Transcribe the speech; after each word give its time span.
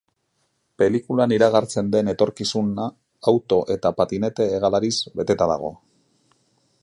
Pelikulan 0.81 1.35
iragartzen 1.35 1.91
den 1.95 2.09
etorkizuna 2.13 2.87
auto 3.33 3.61
eta 3.77 3.93
patinete 4.01 4.47
hegalariz 4.57 4.95
beteta 5.21 5.51
dago. 5.55 5.73